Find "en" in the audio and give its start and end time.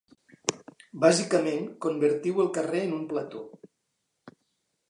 2.89-2.99